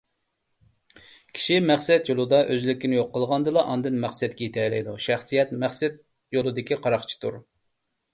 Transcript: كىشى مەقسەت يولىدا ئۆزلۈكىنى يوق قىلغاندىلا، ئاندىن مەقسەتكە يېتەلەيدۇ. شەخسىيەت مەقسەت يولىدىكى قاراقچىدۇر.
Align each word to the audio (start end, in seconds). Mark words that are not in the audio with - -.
كىشى 1.39 1.57
مەقسەت 1.65 2.07
يولىدا 2.11 2.39
ئۆزلۈكىنى 2.55 2.97
يوق 2.99 3.11
قىلغاندىلا، 3.17 3.65
ئاندىن 3.73 3.99
مەقسەتكە 4.05 4.47
يېتەلەيدۇ. 4.47 4.95
شەخسىيەت 5.09 5.53
مەقسەت 5.65 6.01
يولىدىكى 6.39 6.79
قاراقچىدۇر. 6.87 7.39